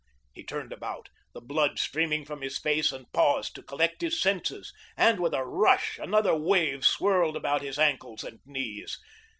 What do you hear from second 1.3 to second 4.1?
the blood streaming from his face, and paused to collect